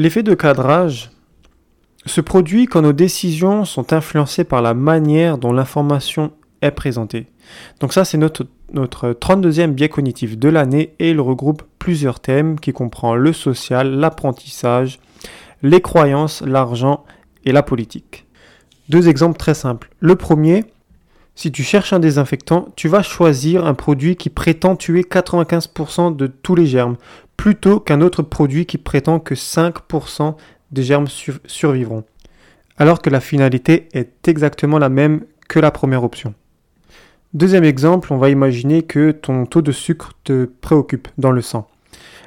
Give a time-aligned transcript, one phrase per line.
[0.00, 1.10] L'effet de cadrage
[2.06, 6.30] se produit quand nos décisions sont influencées par la manière dont l'information
[6.62, 7.26] est présentée.
[7.80, 12.60] Donc ça, c'est notre, notre 32e biais cognitif de l'année et il regroupe plusieurs thèmes
[12.60, 15.00] qui comprend le social, l'apprentissage,
[15.64, 17.04] les croyances, l'argent
[17.44, 18.24] et la politique.
[18.88, 19.90] Deux exemples très simples.
[19.98, 20.64] Le premier,
[21.38, 26.26] si tu cherches un désinfectant, tu vas choisir un produit qui prétend tuer 95% de
[26.26, 26.96] tous les germes,
[27.36, 30.34] plutôt qu'un autre produit qui prétend que 5%
[30.72, 31.06] des germes
[31.46, 32.02] survivront,
[32.76, 36.34] alors que la finalité est exactement la même que la première option.
[37.34, 41.68] Deuxième exemple, on va imaginer que ton taux de sucre te préoccupe dans le sang.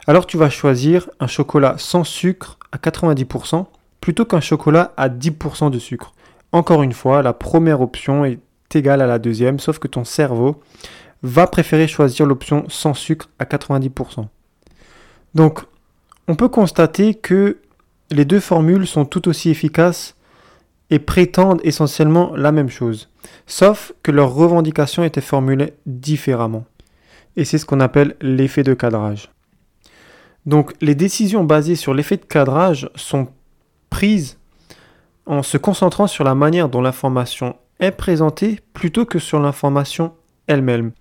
[0.07, 3.65] Alors tu vas choisir un chocolat sans sucre à 90%
[3.99, 6.13] plutôt qu'un chocolat à 10% de sucre.
[6.53, 8.39] Encore une fois, la première option est
[8.75, 10.61] égale à la deuxième, sauf que ton cerveau
[11.23, 14.27] va préférer choisir l'option sans sucre à 90%.
[15.35, 15.61] Donc,
[16.27, 17.57] on peut constater que
[18.11, 20.15] les deux formules sont tout aussi efficaces
[20.89, 23.09] et prétendent essentiellement la même chose,
[23.47, 26.65] sauf que leurs revendications étaient formulées différemment.
[27.37, 29.29] Et c'est ce qu'on appelle l'effet de cadrage.
[30.45, 33.29] Donc les décisions basées sur l'effet de cadrage sont
[33.89, 34.37] prises
[35.25, 40.13] en se concentrant sur la manière dont l'information est plutôt que sur l'information
[40.47, 40.91] elle-même.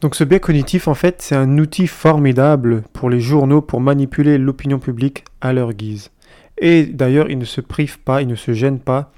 [0.00, 4.38] Donc ce biais cognitif, en fait, c'est un outil formidable pour les journaux pour manipuler
[4.38, 6.10] l'opinion publique à leur guise.
[6.58, 9.12] Et d'ailleurs, ils ne se privent pas, ils ne se gênent pas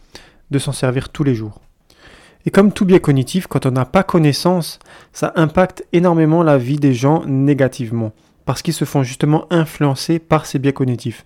[0.51, 1.61] de s'en servir tous les jours.
[2.47, 4.79] Et comme tout biais cognitif, quand on n'a pas connaissance,
[5.13, 8.13] ça impacte énormément la vie des gens négativement,
[8.47, 11.23] parce qu'ils se font justement influencer par ces biais cognitifs.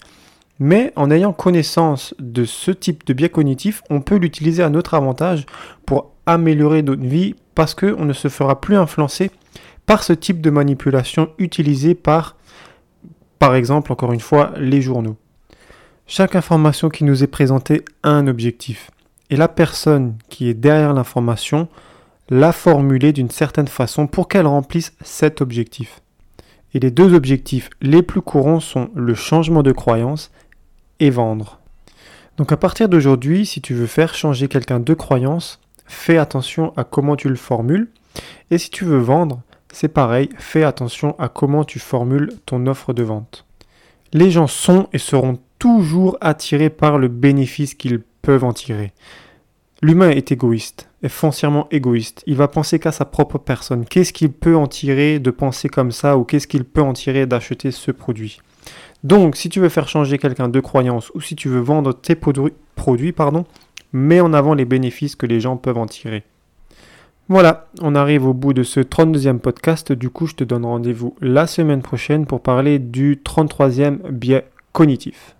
[0.60, 4.94] Mais en ayant connaissance de ce type de biais cognitif, on peut l'utiliser à notre
[4.94, 5.46] avantage
[5.84, 9.30] pour améliorer notre vie parce qu'on ne se fera plus influencer
[9.86, 12.36] par ce type de manipulation utilisée par,
[13.38, 15.16] par exemple, encore une fois, les journaux.
[16.06, 18.90] Chaque information qui nous est présentée a un objectif.
[19.30, 21.68] Et la personne qui est derrière l'information
[22.30, 26.00] l'a formulée d'une certaine façon pour qu'elle remplisse cet objectif.
[26.74, 30.30] Et les deux objectifs les plus courants sont le changement de croyance
[31.00, 31.60] et vendre.
[32.36, 36.84] Donc à partir d'aujourd'hui, si tu veux faire changer quelqu'un de croyance, fais attention à
[36.84, 37.88] comment tu le formules.
[38.50, 42.92] Et si tu veux vendre, c'est pareil, fais attention à comment tu formules ton offre
[42.92, 43.44] de vente.
[44.12, 48.92] Les gens sont et seront toujours attirés par le bénéfice qu'ils peuvent en tirer.
[49.82, 52.22] L'humain est égoïste, est foncièrement égoïste.
[52.26, 53.84] Il va penser qu'à sa propre personne.
[53.84, 57.26] Qu'est-ce qu'il peut en tirer de penser comme ça ou qu'est-ce qu'il peut en tirer
[57.26, 58.40] d'acheter ce produit?
[59.04, 62.16] Donc, si tu veux faire changer quelqu'un de croyance ou si tu veux vendre tes
[62.16, 63.44] produits, pardon,
[63.92, 66.24] mets en avant les bénéfices que les gens peuvent en tirer.
[67.28, 69.92] Voilà, on arrive au bout de ce 32e podcast.
[69.92, 75.33] Du coup, je te donne rendez-vous la semaine prochaine pour parler du 33e biais cognitif.